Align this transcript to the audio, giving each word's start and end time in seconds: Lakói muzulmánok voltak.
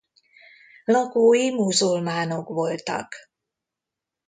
Lakói 0.85 1.51
muzulmánok 1.55 2.47
voltak. 2.49 3.15